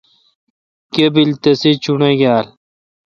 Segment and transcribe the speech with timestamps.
[0.93, 2.47] گیبل تسے چوݨاگیل۔